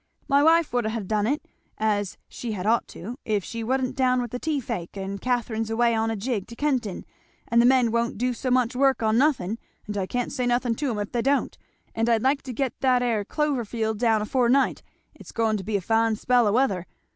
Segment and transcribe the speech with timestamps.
[0.27, 1.43] my wife would ha' done it,
[1.77, 5.69] as she had ought to, if she wa'n't down with the teeth ache, and Catherine's
[5.69, 7.05] away on a jig to Kenton,
[7.47, 10.73] and the men won't do so much work on nothin', and I can't say nothin'
[10.73, 11.55] to 'em if they don't;
[11.93, 14.81] and I'd like to get that 'ere clover field down afore night
[15.13, 16.87] it's goin' to be a fine spell o' weather.